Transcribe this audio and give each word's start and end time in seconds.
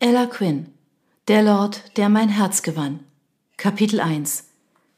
Ella 0.00 0.26
Quinn, 0.26 0.72
der 1.26 1.42
Lord, 1.42 1.82
der 1.96 2.08
mein 2.08 2.28
Herz 2.28 2.62
gewann. 2.62 3.00
Kapitel 3.56 3.98
1 3.98 4.44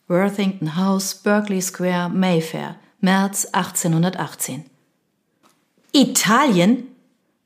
Worthington 0.08 0.76
House, 0.76 1.14
Berkeley 1.14 1.62
Square, 1.62 2.10
Mayfair, 2.10 2.76
März 3.00 3.46
1818. 3.46 4.66
Italien? 5.92 6.86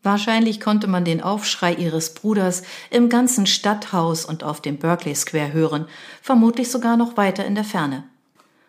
Wahrscheinlich 0.03 0.61
konnte 0.61 0.88
man 0.88 1.04
den 1.04 1.22
Aufschrei 1.22 1.72
ihres 1.75 2.14
Bruders 2.14 2.64
im 2.90 3.09
ganzen 3.09 3.46
Stadthaus 3.46 4.25
und 4.25 4.43
auf 4.43 4.61
dem 4.61 4.79
Berkeley 4.79 5.14
Square 5.14 5.52
hören, 5.52 5.86
vermutlich 6.23 6.73
sogar 6.73 6.96
noch 6.96 7.16
weiter 7.16 7.45
in 7.45 7.55
der 7.55 7.62
Ferne. 7.62 8.02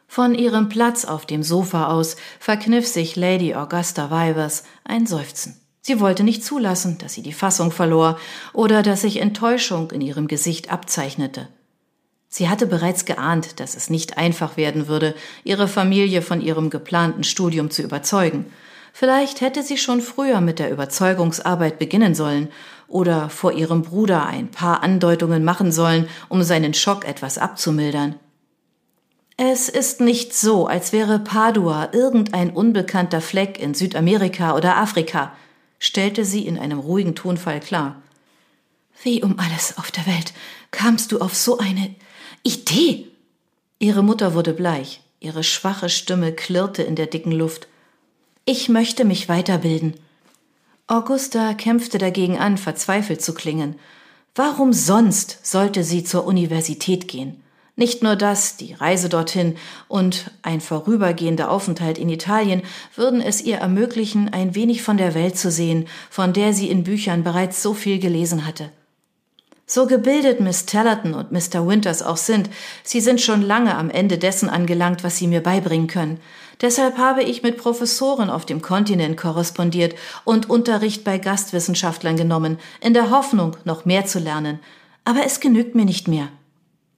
Von 0.07 0.35
ihrem 0.35 0.69
Platz 0.69 1.05
auf 1.05 1.25
dem 1.25 1.41
Sofa 1.41 1.87
aus 1.87 2.17
verkniff 2.39 2.85
sich 2.85 3.15
Lady 3.15 3.55
Augusta 3.55 4.11
Vivers 4.11 4.63
ein 4.83 5.07
Seufzen. 5.07 5.59
Sie 5.85 5.99
wollte 5.99 6.23
nicht 6.23 6.43
zulassen, 6.43 6.97
dass 6.97 7.13
sie 7.13 7.21
die 7.21 7.33
Fassung 7.33 7.69
verlor 7.71 8.17
oder 8.53 8.81
dass 8.81 9.01
sich 9.01 9.21
Enttäuschung 9.21 9.91
in 9.91 10.01
ihrem 10.01 10.27
Gesicht 10.27 10.71
abzeichnete. 10.71 11.47
Sie 12.27 12.49
hatte 12.49 12.65
bereits 12.65 13.05
geahnt, 13.05 13.59
dass 13.59 13.75
es 13.75 13.91
nicht 13.91 14.17
einfach 14.17 14.57
werden 14.57 14.87
würde, 14.87 15.13
ihre 15.43 15.67
Familie 15.67 16.23
von 16.23 16.41
ihrem 16.41 16.69
geplanten 16.69 17.23
Studium 17.23 17.69
zu 17.69 17.83
überzeugen– 17.83 18.45
Vielleicht 18.97 19.41
hätte 19.41 19.61
sie 19.61 19.77
schon 19.77 19.99
früher 19.99 20.39
mit 20.39 20.57
der 20.57 20.71
Überzeugungsarbeit 20.71 21.79
beginnen 21.79 22.15
sollen 22.15 22.47
oder 22.87 23.27
vor 23.27 23.51
ihrem 23.51 23.81
Bruder 23.81 24.25
ein 24.25 24.51
paar 24.51 24.83
Andeutungen 24.83 25.43
machen 25.43 25.73
sollen, 25.73 26.07
um 26.29 26.43
seinen 26.43 26.73
Schock 26.73 27.05
etwas 27.05 27.37
abzumildern. 27.37 28.15
Es 29.35 29.67
ist 29.67 29.99
nicht 29.99 30.33
so, 30.33 30.67
als 30.67 30.93
wäre 30.93 31.19
Padua 31.19 31.89
irgendein 31.91 32.51
unbekannter 32.51 33.19
Fleck 33.19 33.59
in 33.59 33.73
Südamerika 33.73 34.55
oder 34.55 34.77
Afrika, 34.77 35.33
stellte 35.79 36.25
sie 36.25 36.45
in 36.45 36.57
einem 36.57 36.79
ruhigen 36.79 37.15
Tonfall 37.15 37.59
klar. 37.59 38.01
Wie 39.03 39.21
um 39.23 39.39
alles 39.39 39.77
auf 39.77 39.91
der 39.91 40.05
Welt 40.05 40.33
kamst 40.71 41.11
du 41.11 41.19
auf 41.19 41.35
so 41.35 41.57
eine 41.57 41.93
Idee? 42.43 43.07
Ihre 43.79 44.03
Mutter 44.03 44.33
wurde 44.33 44.53
bleich, 44.53 45.01
ihre 45.19 45.43
schwache 45.43 45.89
Stimme 45.89 46.33
klirrte 46.33 46.83
in 46.83 46.95
der 46.95 47.07
dicken 47.07 47.31
Luft. 47.31 47.67
Ich 48.45 48.69
möchte 48.69 49.05
mich 49.05 49.27
weiterbilden. 49.27 49.95
Augusta 50.87 51.53
kämpfte 51.55 51.97
dagegen 51.97 52.37
an, 52.37 52.57
verzweifelt 52.57 53.21
zu 53.21 53.33
klingen. 53.33 53.79
Warum 54.35 54.71
sonst 54.71 55.39
sollte 55.43 55.83
sie 55.83 56.03
zur 56.03 56.25
Universität 56.25 57.07
gehen? 57.07 57.41
Nicht 57.77 58.03
nur 58.03 58.15
das, 58.15 58.55
die 58.55 58.73
Reise 58.73 59.09
dorthin 59.09 59.57
und 59.89 60.31
ein 60.43 60.61
vorübergehender 60.61 61.51
Aufenthalt 61.51 61.97
in 61.97 62.07
Italien 62.07 62.61
würden 62.95 63.19
es 63.19 63.41
ihr 63.41 63.57
ermöglichen, 63.57 64.31
ein 64.31 64.55
wenig 64.55 64.81
von 64.81 64.95
der 64.95 65.13
Welt 65.13 65.37
zu 65.37 65.51
sehen, 65.51 65.87
von 66.09 66.31
der 66.31 66.53
sie 66.53 66.69
in 66.69 66.85
Büchern 66.85 67.23
bereits 67.23 67.61
so 67.61 67.73
viel 67.73 67.99
gelesen 67.99 68.45
hatte. 68.47 68.71
So 69.67 69.87
gebildet 69.87 70.39
Miss 70.39 70.67
Tellerton 70.67 71.13
und 71.15 71.31
Mr. 71.31 71.67
Winters 71.67 72.01
auch 72.01 72.17
sind, 72.17 72.49
sie 72.83 73.01
sind 73.01 73.19
schon 73.19 73.41
lange 73.41 73.75
am 73.75 73.89
Ende 73.89 74.17
dessen 74.19 74.47
angelangt, 74.47 75.03
was 75.03 75.17
sie 75.17 75.27
mir 75.27 75.41
beibringen 75.41 75.87
können. 75.87 76.19
Deshalb 76.61 76.97
habe 76.97 77.23
ich 77.23 77.43
mit 77.43 77.57
Professoren 77.57 78.29
auf 78.29 78.45
dem 78.45 78.61
Kontinent 78.61 79.17
korrespondiert 79.17 79.95
und 80.23 80.49
Unterricht 80.49 81.03
bei 81.03 81.17
Gastwissenschaftlern 81.17 82.15
genommen, 82.15 82.57
in 82.79 82.93
der 82.93 83.09
Hoffnung, 83.09 83.57
noch 83.65 83.83
mehr 83.83 84.05
zu 84.05 84.19
lernen. 84.19 84.59
Aber 85.03 85.25
es 85.25 85.41
genügt 85.41 85.75
mir 85.75 85.85
nicht 85.85 86.07
mehr. 86.07 86.29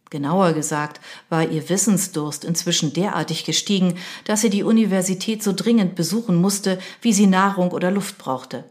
Genauer 0.09 0.53
gesagt 0.53 1.01
war 1.29 1.49
ihr 1.49 1.67
Wissensdurst 1.69 2.45
inzwischen 2.45 2.93
derartig 2.93 3.43
gestiegen, 3.43 3.97
dass 4.23 4.41
sie 4.41 4.49
die 4.49 4.63
Universität 4.63 5.43
so 5.43 5.53
dringend 5.53 5.95
besuchen 5.95 6.35
musste, 6.35 6.79
wie 7.01 7.13
sie 7.13 7.27
Nahrung 7.27 7.71
oder 7.71 7.91
Luft 7.91 8.17
brauchte. 8.17 8.63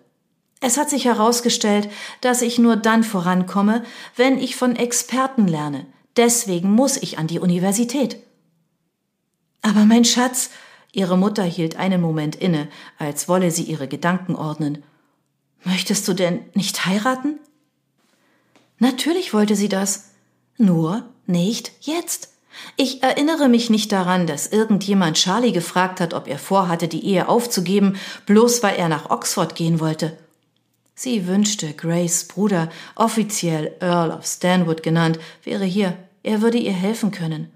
Es 0.60 0.78
hat 0.78 0.88
sich 0.88 1.04
herausgestellt, 1.04 1.90
dass 2.22 2.40
ich 2.40 2.58
nur 2.58 2.76
dann 2.76 3.04
vorankomme, 3.04 3.84
wenn 4.16 4.38
ich 4.38 4.56
von 4.56 4.74
Experten 4.74 5.46
lerne. 5.46 5.86
Deswegen 6.16 6.70
muss 6.72 6.96
ich 6.96 7.18
an 7.18 7.26
die 7.26 7.38
Universität. 7.38 8.16
Aber 9.60 9.84
mein 9.84 10.04
Schatz, 10.04 10.50
ihre 10.92 11.18
Mutter 11.18 11.42
hielt 11.42 11.76
einen 11.76 12.00
Moment 12.00 12.36
inne, 12.36 12.68
als 12.98 13.28
wolle 13.28 13.50
sie 13.50 13.64
ihre 13.64 13.88
Gedanken 13.88 14.34
ordnen. 14.34 14.82
Möchtest 15.64 16.08
du 16.08 16.14
denn 16.14 16.40
nicht 16.54 16.86
heiraten? 16.86 17.38
Natürlich 18.78 19.34
wollte 19.34 19.56
sie 19.56 19.68
das. 19.68 20.10
Nur 20.56 21.12
nicht 21.28 21.72
jetzt. 21.80 22.32
Ich 22.76 23.02
erinnere 23.02 23.48
mich 23.48 23.70
nicht 23.70 23.92
daran, 23.92 24.26
dass 24.26 24.46
irgendjemand 24.46 25.16
Charlie 25.16 25.52
gefragt 25.52 26.00
hat, 26.00 26.14
ob 26.14 26.26
er 26.26 26.38
vorhatte, 26.38 26.88
die 26.88 27.04
Ehe 27.04 27.28
aufzugeben, 27.28 27.96
bloß 28.26 28.62
weil 28.62 28.76
er 28.76 28.88
nach 28.88 29.10
Oxford 29.10 29.54
gehen 29.54 29.80
wollte. 29.80 30.16
Sie 30.94 31.26
wünschte, 31.26 31.74
Grace 31.74 32.24
Bruder, 32.24 32.70
offiziell 32.94 33.74
Earl 33.80 34.10
of 34.10 34.26
Stanwood 34.26 34.82
genannt, 34.82 35.18
wäre 35.44 35.64
hier. 35.64 35.96
Er 36.22 36.40
würde 36.40 36.58
ihr 36.58 36.72
helfen 36.72 37.10
können. 37.10 37.50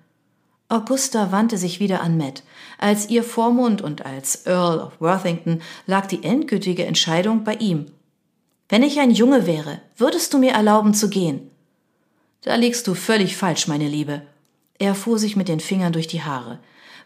Augusta 0.69 1.33
wandte 1.33 1.59
sich 1.59 1.81
wieder 1.81 2.01
an 2.03 2.17
Matt. 2.17 2.45
Als 2.79 3.11
ihr 3.11 3.25
Vormund 3.25 3.83
und 3.83 4.07
als 4.07 4.47
Earl 4.47 4.79
of 4.79 5.01
Worthington 5.01 5.63
lag 5.87 6.07
die 6.07 6.23
endgültige 6.23 6.87
Entscheidung 6.87 7.43
bei 7.43 7.55
ihm. 7.55 7.87
Wenn 8.69 8.85
ich 8.85 9.01
ein 9.01 9.11
Junge 9.11 9.47
wäre, 9.47 9.81
würdest 9.97 10.33
du 10.33 10.39
mir 10.39 10.53
erlauben 10.53 10.95
zu 10.95 11.09
gehen? 11.09 11.50
Da 12.43 12.55
liegst 12.55 12.87
du 12.87 12.95
völlig 12.95 13.37
falsch, 13.37 13.69
meine 13.69 13.89
Liebe. 13.89 14.23
Er 14.79 14.95
fuhr 14.95 15.19
sich 15.19 15.37
mit 15.37 15.49
den 15.49 15.61
Fingern 15.61 15.93
durch 15.93 16.07
die 16.07 16.23
Haare. 16.23 16.59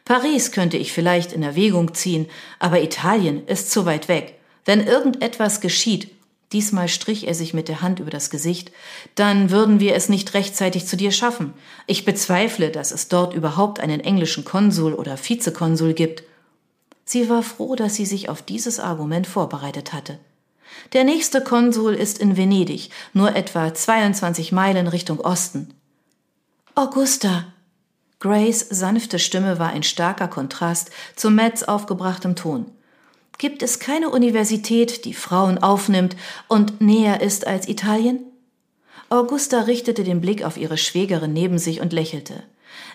Paris 0.05 0.53
könnte 0.53 0.77
ich 0.77 0.93
vielleicht 0.93 1.33
in 1.33 1.43
Erwägung 1.43 1.95
ziehen, 1.95 2.27
aber 2.59 2.83
Italien 2.83 3.47
ist 3.47 3.71
zu 3.71 3.87
weit 3.87 4.09
weg. 4.09 4.39
Wenn 4.65 4.87
irgendetwas 4.87 5.61
geschieht, 5.61 6.11
Diesmal 6.55 6.87
strich 6.87 7.27
er 7.27 7.35
sich 7.35 7.53
mit 7.53 7.67
der 7.67 7.83
Hand 7.83 7.99
über 7.99 8.13
das 8.13 8.31
Gesicht. 8.31 8.71
Dann 9.17 9.51
würden 9.51 9.81
wir 9.81 9.97
es 9.97 10.09
nicht 10.09 10.35
rechtzeitig 10.35 10.87
zu 10.87 10.97
dir 10.97 11.11
schaffen. 11.11 11.53
Ich 11.89 12.05
bezweifle, 12.05 12.71
dass 12.71 12.93
es 12.93 13.09
dort 13.09 13.35
überhaupt 13.35 13.81
einen 13.81 13.99
englischen 13.99 14.45
Konsul 14.45 14.95
oder 14.95 15.19
Vizekonsul 15.19 15.95
gibt. 15.95 16.23
Sie 17.05 17.29
war 17.29 17.43
froh, 17.43 17.75
dass 17.75 17.97
sie 17.97 18.07
sich 18.07 18.29
auf 18.29 18.41
dieses 18.41 18.79
Argument 18.79 19.27
vorbereitet 19.27 19.93
hatte. 19.93 20.21
Der 20.93 21.05
nächste 21.05 21.43
Konsul 21.43 21.95
ist 21.95 22.19
in 22.19 22.37
Venedig, 22.37 22.91
nur 23.13 23.35
etwa 23.35 23.73
22 23.73 24.53
Meilen 24.53 24.89
Richtung 24.89 25.21
Osten. 25.21 25.75
Augusta! 26.75 27.47
Grays 28.21 28.67
sanfte 28.71 29.19
Stimme 29.19 29.59
war 29.59 29.71
ein 29.71 29.83
starker 29.83 30.29
Kontrast 30.29 30.91
zu 31.15 31.31
Mats 31.31 31.63
aufgebrachtem 31.63 32.37
Ton 32.37 32.71
gibt 33.39 33.63
es 33.63 33.79
keine 33.79 34.11
Universität, 34.11 35.05
die 35.05 35.15
Frauen 35.15 35.59
aufnimmt 35.59 36.17
und 36.49 36.81
näher 36.81 37.21
ist 37.21 37.47
als 37.47 37.69
Italien? 37.69 38.21
Augusta 39.11 39.61
richtete 39.61 40.05
den 40.05 40.21
Blick 40.21 40.45
auf 40.45 40.57
ihre 40.57 40.79
Schwägerin 40.79 41.33
neben 41.33 41.59
sich 41.59 41.81
und 41.81 41.93
lächelte. 41.93 42.43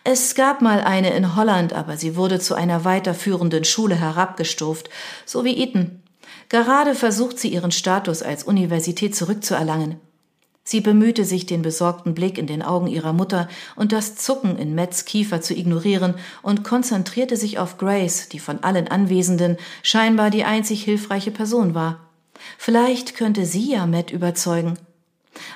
Es 0.04 0.36
gab 0.36 0.62
mal 0.62 0.82
eine 0.82 1.12
in 1.12 1.36
Holland, 1.36 1.74
aber 1.74 1.98
sie 1.98 2.16
wurde 2.16 2.40
zu 2.40 2.56
einer 2.56 2.84
weiterführenden 2.84 3.64
Schule 3.64 3.96
herabgestuft, 3.96 4.90
so 5.26 5.44
wie 5.44 5.62
Eton. 5.62 6.02
Gerade 6.50 6.96
versucht 6.96 7.38
sie 7.38 7.50
ihren 7.50 7.72
Status 7.72 8.24
als 8.24 8.44
Universität 8.44 9.16
zurückzuerlangen. 9.16 10.00
Sie 10.64 10.82
bemühte 10.82 11.26
sich, 11.26 11.48
den 11.48 11.64
besorgten 11.64 12.14
Blick 12.14 12.38
in 12.38 12.46
den 12.46 12.62
Augen 12.62 12.88
ihrer 12.88 13.14
Mutter 13.14 13.48
und 13.76 13.92
das 13.92 14.16
Zucken 14.16 14.58
in 14.58 14.76
Mets 14.76 15.06
Kiefer 15.06 15.42
zu 15.42 15.56
ignorieren 15.56 16.14
und 16.44 16.64
konzentrierte 16.64 17.38
sich 17.38 17.58
auf 17.58 17.78
Grace, 17.78 18.30
die 18.30 18.38
von 18.38 18.64
allen 18.64 18.88
Anwesenden 18.88 19.58
scheinbar 19.82 20.30
die 20.30 20.44
einzig 20.44 20.84
hilfreiche 20.84 21.32
Person 21.32 21.74
war. 21.74 22.00
Vielleicht 22.58 23.16
könnte 23.16 23.46
sie 23.46 23.72
ja 23.72 23.88
Matt 23.88 24.12
überzeugen. 24.12 24.78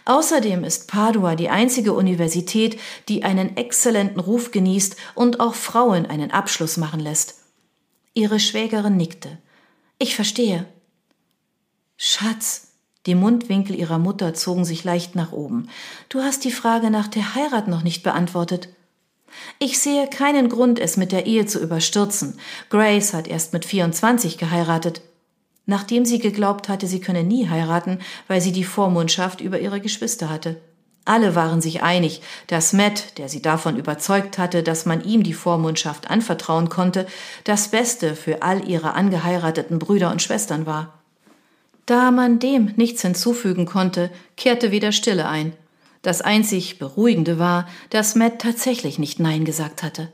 Außerdem 0.06 0.64
ist 0.64 0.88
Padua 0.88 1.36
die 1.36 1.50
einzige 1.50 1.94
Universität, 1.94 2.80
die 3.08 3.24
einen 3.24 3.56
exzellenten 3.58 4.20
Ruf 4.20 4.52
genießt 4.52 4.96
und 5.14 5.40
auch 5.40 5.54
Frauen 5.54 6.06
einen 6.06 6.32
Abschluss 6.32 6.78
machen 6.78 7.00
lässt. 7.00 7.36
Ihre 8.14 8.40
Schwägerin 8.40 8.98
nickte. 8.98 9.38
Ich 10.00 10.16
verstehe. 10.16 10.66
Schatz, 12.06 12.68
die 13.06 13.16
Mundwinkel 13.16 13.80
ihrer 13.80 13.98
Mutter 13.98 14.34
zogen 14.34 14.66
sich 14.66 14.84
leicht 14.84 15.16
nach 15.16 15.32
oben. 15.32 15.70
Du 16.10 16.20
hast 16.20 16.44
die 16.44 16.52
Frage 16.52 16.90
nach 16.90 17.08
der 17.08 17.34
Heirat 17.34 17.70
noch 17.70 17.82
nicht 17.82 18.04
beantwortet. 18.04 18.68
Ich 19.58 19.80
sehe 19.80 20.10
keinen 20.10 20.50
Grund, 20.50 20.80
es 20.80 20.98
mit 20.98 21.14
der 21.14 21.28
Ehe 21.28 21.46
zu 21.46 21.64
überstürzen. 21.64 22.38
Grace 22.70 23.14
hat 23.14 23.30
erst 23.30 23.54
mit 23.54 23.64
24 23.64 24.38
geheiratet. 24.38 25.00
Nachdem 25.66 26.04
sie 26.04 26.20
geglaubt 26.20 26.68
hatte, 26.68 26.88
sie 26.88 27.00
könne 27.00 27.24
nie 27.24 27.48
heiraten, 27.48 28.00
weil 28.28 28.42
sie 28.42 28.52
die 28.52 28.66
Vormundschaft 28.66 29.40
über 29.40 29.62
ihre 29.62 29.80
Geschwister 29.80 30.30
hatte. 30.30 30.60
Alle 31.06 31.36
waren 31.36 31.62
sich 31.62 31.84
einig, 31.84 32.22
dass 32.48 32.74
Matt, 32.74 33.18
der 33.18 33.30
sie 33.30 33.42
davon 33.42 33.78
überzeugt 33.78 34.38
hatte, 34.38 34.62
dass 34.62 34.86
man 34.86 35.06
ihm 35.06 35.24
die 35.24 35.34
Vormundschaft 35.34 36.10
anvertrauen 36.10 36.68
konnte, 36.68 37.08
das 37.46 37.70
Beste 37.70 38.18
für 38.18 38.42
all 38.42 38.68
ihre 38.68 38.94
angeheirateten 38.94 39.80
Brüder 39.80 40.12
und 40.12 40.22
Schwestern 40.22 40.66
war. 40.66 41.00
Da 41.86 42.12
man 42.12 42.40
dem 42.40 42.74
nichts 42.78 43.02
hinzufügen 43.02 43.66
konnte, 43.66 44.10
kehrte 44.38 44.72
wieder 44.72 44.92
Stille 44.92 45.28
ein. 45.28 45.54
Das 46.02 46.22
einzig 46.22 46.80
Beruhigende 46.80 47.40
war, 47.40 47.68
dass 47.90 48.16
Matt 48.16 48.40
tatsächlich 48.40 49.00
nicht 49.00 49.20
Nein 49.20 49.46
gesagt 49.46 49.84
hatte. 49.84 50.12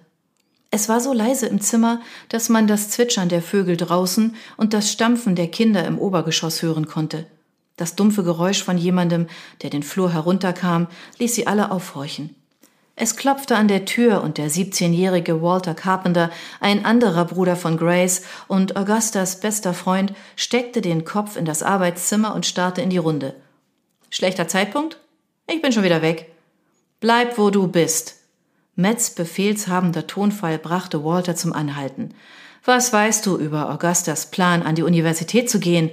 Es 0.72 0.88
war 0.88 1.00
so 1.00 1.14
leise 1.14 1.48
im 1.48 1.62
Zimmer, 1.62 2.02
dass 2.30 2.50
man 2.50 2.68
das 2.68 2.90
Zwitschern 2.90 3.30
der 3.30 3.42
Vögel 3.42 3.76
draußen 3.76 4.36
und 4.56 4.74
das 4.74 4.92
Stampfen 4.92 5.36
der 5.36 5.48
Kinder 5.48 5.86
im 5.86 5.98
Obergeschoss 5.98 6.62
hören 6.62 6.86
konnte. 6.86 7.26
Das 7.76 7.96
dumpfe 7.96 8.24
Geräusch 8.24 8.64
von 8.64 8.78
jemandem, 8.78 9.28
der 9.64 9.70
den 9.70 9.84
Flur 9.84 10.14
herunterkam, 10.14 10.88
ließ 11.18 11.34
sie 11.34 11.48
alle 11.48 11.72
aufhorchen. 11.72 12.36
Es 13.02 13.16
klopfte 13.16 13.56
an 13.56 13.70
der 13.70 13.86
Tür 13.86 14.22
und 14.22 14.38
der 14.38 14.52
17-jährige 14.52 15.42
Walter 15.42 15.74
Carpenter, 15.74 16.30
ein 16.60 16.84
anderer 16.84 17.24
Bruder 17.24 17.56
von 17.56 17.78
Grace 17.78 18.24
und 18.50 18.76
Augustas 18.76 19.40
bester 19.40 19.74
Freund, 19.74 20.12
steckte 20.36 20.82
den 20.82 21.06
Kopf 21.06 21.38
in 21.38 21.46
das 21.46 21.64
Arbeitszimmer 21.64 22.36
und 22.36 22.46
starrte 22.46 22.82
in 22.82 22.90
die 22.90 22.98
Runde. 22.98 23.36
Schlechter 24.10 24.50
Zeitpunkt? 24.50 25.00
Ich 25.48 25.62
bin 25.62 25.72
schon 25.72 25.86
wieder 25.86 26.02
weg. 26.02 26.30
Bleib, 27.00 27.38
wo 27.38 27.52
du 27.52 27.70
bist. 27.70 28.18
Metz 28.76 29.12
befehlshabender 29.12 30.06
Tonfall 30.06 30.58
brachte 30.58 31.02
Walter 31.02 31.38
zum 31.38 31.54
Anhalten. 31.54 32.14
Was 32.66 32.92
weißt 32.92 33.26
du 33.26 33.38
über 33.38 33.72
Augustas 33.72 34.30
Plan, 34.30 34.62
an 34.62 34.76
die 34.76 34.84
Universität 34.84 35.50
zu 35.50 35.62
gehen? 35.62 35.90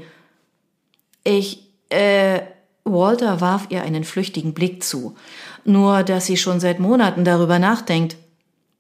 Ich, 1.22 1.70
äh, 1.88 2.40
Walter 2.82 3.40
warf 3.40 3.66
ihr 3.68 3.82
einen 3.82 4.02
flüchtigen 4.02 4.54
Blick 4.54 4.82
zu. 4.82 5.14
Nur, 5.66 6.04
dass 6.04 6.26
sie 6.26 6.36
schon 6.36 6.60
seit 6.60 6.78
Monaten 6.78 7.24
darüber 7.24 7.58
nachdenkt. 7.58 8.16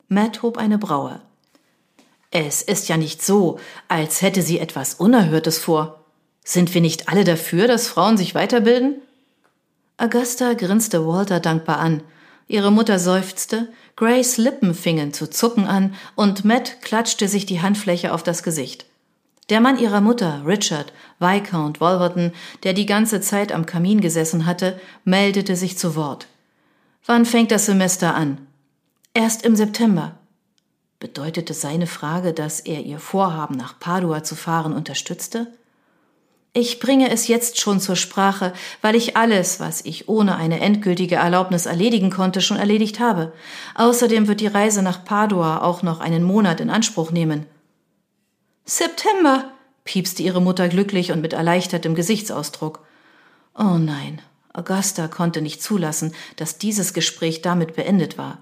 Matt 0.08 0.42
hob 0.42 0.56
eine 0.56 0.78
Braue. 0.78 1.20
Es 2.30 2.62
ist 2.62 2.88
ja 2.88 2.96
nicht 2.96 3.24
so, 3.24 3.58
als 3.88 4.22
hätte 4.22 4.40
sie 4.40 4.60
etwas 4.60 4.94
Unerhörtes 4.94 5.58
vor. 5.58 6.04
Sind 6.44 6.74
wir 6.74 6.80
nicht 6.80 7.08
alle 7.08 7.24
dafür, 7.24 7.66
dass 7.66 7.88
Frauen 7.88 8.16
sich 8.16 8.36
weiterbilden? 8.36 8.96
Augusta 9.96 10.52
grinste 10.52 11.04
Walter 11.04 11.40
dankbar 11.40 11.78
an. 11.78 12.04
Ihre 12.46 12.70
Mutter 12.70 13.00
seufzte, 13.00 13.68
Grace 13.96 14.36
Lippen 14.36 14.72
fingen 14.72 15.12
zu 15.12 15.28
zucken 15.28 15.66
an 15.66 15.94
und 16.14 16.44
Matt 16.44 16.82
klatschte 16.82 17.26
sich 17.26 17.46
die 17.46 17.62
Handfläche 17.62 18.12
auf 18.12 18.22
das 18.22 18.44
Gesicht. 18.44 18.86
Der 19.48 19.60
Mann 19.60 19.78
ihrer 19.78 20.00
Mutter, 20.00 20.42
Richard, 20.46 20.92
Viscount 21.18 21.80
Wolverton, 21.80 22.32
der 22.62 22.74
die 22.74 22.86
ganze 22.86 23.20
Zeit 23.20 23.50
am 23.50 23.66
Kamin 23.66 24.00
gesessen 24.00 24.46
hatte, 24.46 24.78
meldete 25.04 25.56
sich 25.56 25.78
zu 25.78 25.96
Wort. 25.96 26.28
Wann 27.06 27.24
fängt 27.24 27.52
das 27.52 27.66
Semester 27.66 28.16
an? 28.16 28.48
Erst 29.14 29.44
im 29.44 29.54
September. 29.54 30.18
Bedeutete 30.98 31.54
seine 31.54 31.86
Frage, 31.86 32.32
dass 32.32 32.58
er 32.58 32.80
ihr 32.80 32.98
Vorhaben 32.98 33.56
nach 33.56 33.78
Padua 33.78 34.24
zu 34.24 34.34
fahren 34.34 34.72
unterstützte? 34.72 35.46
Ich 36.52 36.80
bringe 36.80 37.10
es 37.10 37.28
jetzt 37.28 37.60
schon 37.60 37.78
zur 37.78 37.94
Sprache, 37.94 38.52
weil 38.82 38.96
ich 38.96 39.16
alles, 39.16 39.60
was 39.60 39.84
ich 39.84 40.08
ohne 40.08 40.34
eine 40.34 40.58
endgültige 40.58 41.14
Erlaubnis 41.14 41.66
erledigen 41.66 42.10
konnte, 42.10 42.40
schon 42.40 42.56
erledigt 42.56 42.98
habe. 42.98 43.32
Außerdem 43.76 44.26
wird 44.26 44.40
die 44.40 44.48
Reise 44.48 44.82
nach 44.82 45.04
Padua 45.04 45.62
auch 45.62 45.84
noch 45.84 46.00
einen 46.00 46.24
Monat 46.24 46.60
in 46.60 46.70
Anspruch 46.70 47.12
nehmen. 47.12 47.46
September, 48.64 49.52
piepste 49.84 50.24
ihre 50.24 50.42
Mutter 50.42 50.68
glücklich 50.68 51.12
und 51.12 51.20
mit 51.20 51.34
erleichtertem 51.34 51.94
Gesichtsausdruck. 51.94 52.84
Oh 53.56 53.78
nein, 53.78 54.20
Augusta 54.56 55.06
konnte 55.06 55.42
nicht 55.42 55.62
zulassen, 55.62 56.14
dass 56.36 56.58
dieses 56.58 56.94
Gespräch 56.94 57.42
damit 57.42 57.76
beendet 57.76 58.16
war. 58.16 58.38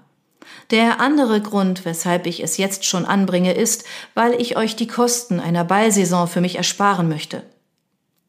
Der 0.71 0.99
andere 1.01 1.41
Grund, 1.41 1.85
weshalb 1.85 2.25
ich 2.25 2.41
es 2.41 2.57
jetzt 2.57 2.85
schon 2.85 3.05
anbringe, 3.05 3.53
ist, 3.53 3.83
weil 4.13 4.39
ich 4.39 4.57
euch 4.57 4.75
die 4.75 4.87
Kosten 4.87 5.39
einer 5.39 5.65
Ballsaison 5.65 6.27
für 6.27 6.41
mich 6.41 6.55
ersparen 6.55 7.09
möchte. 7.09 7.43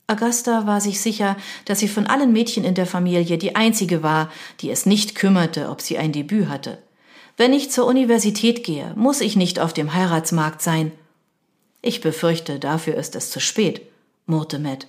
Augusta 0.08 0.66
war 0.66 0.80
sich 0.80 1.00
sicher, 1.00 1.36
dass 1.64 1.80
sie 1.80 1.88
von 1.88 2.06
allen 2.06 2.32
Mädchen 2.32 2.64
in 2.64 2.74
der 2.74 2.86
Familie 2.86 3.38
die 3.38 3.56
einzige 3.56 4.02
war, 4.02 4.30
die 4.60 4.70
es 4.70 4.86
nicht 4.86 5.14
kümmerte, 5.14 5.68
ob 5.68 5.80
sie 5.80 5.98
ein 5.98 6.12
Debüt 6.12 6.48
hatte. 6.48 6.78
Wenn 7.36 7.52
ich 7.52 7.70
zur 7.70 7.86
Universität 7.86 8.64
gehe, 8.64 8.92
muss 8.96 9.20
ich 9.20 9.36
nicht 9.36 9.58
auf 9.58 9.72
dem 9.72 9.94
Heiratsmarkt 9.94 10.62
sein. 10.62 10.92
Ich 11.82 12.00
befürchte, 12.00 12.58
dafür 12.58 12.94
ist 12.96 13.14
es 13.14 13.30
zu 13.30 13.40
spät, 13.40 13.82
murrte 14.26 14.58
Matt. 14.58 14.86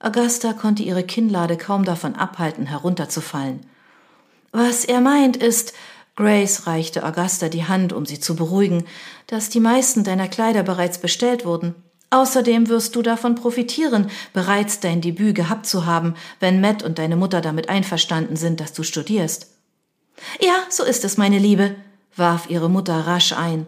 Augusta 0.00 0.52
konnte 0.52 0.84
ihre 0.84 1.02
Kinnlade 1.02 1.56
kaum 1.56 1.84
davon 1.84 2.14
abhalten, 2.14 2.66
herunterzufallen. 2.66 3.66
Was 4.52 4.84
er 4.84 5.00
meint 5.00 5.36
ist, 5.36 5.72
Grace 6.14 6.66
reichte 6.66 7.04
Augusta 7.04 7.48
die 7.48 7.64
Hand, 7.64 7.92
um 7.92 8.06
sie 8.06 8.20
zu 8.20 8.36
beruhigen, 8.36 8.84
dass 9.26 9.50
die 9.50 9.60
meisten 9.60 10.04
deiner 10.04 10.28
Kleider 10.28 10.62
bereits 10.62 10.98
bestellt 10.98 11.44
wurden. 11.44 11.74
Außerdem 12.10 12.68
wirst 12.68 12.96
du 12.96 13.02
davon 13.02 13.34
profitieren, 13.34 14.08
bereits 14.32 14.80
dein 14.80 15.00
Debüt 15.00 15.34
gehabt 15.34 15.66
zu 15.66 15.84
haben, 15.84 16.14
wenn 16.40 16.60
Matt 16.60 16.82
und 16.82 16.98
deine 16.98 17.16
Mutter 17.16 17.40
damit 17.40 17.68
einverstanden 17.68 18.36
sind, 18.36 18.60
dass 18.60 18.72
du 18.72 18.82
studierst. 18.82 19.48
Ja, 20.40 20.54
so 20.70 20.84
ist 20.84 21.04
es, 21.04 21.18
meine 21.18 21.38
Liebe, 21.38 21.74
warf 22.16 22.48
ihre 22.48 22.70
Mutter 22.70 23.06
rasch 23.06 23.32
ein 23.32 23.66